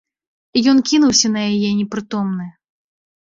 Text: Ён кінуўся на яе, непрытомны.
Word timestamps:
Ён 0.71 0.77
кінуўся 0.91 1.27
на 1.35 1.41
яе, 1.51 1.69
непрытомны. 1.81 2.47